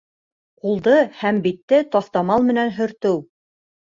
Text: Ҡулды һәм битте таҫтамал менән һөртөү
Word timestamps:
Ҡулды 0.61 0.95
һәм 1.19 1.41
битте 1.47 1.81
таҫтамал 1.97 2.49
менән 2.51 2.77
һөртөү 2.79 3.15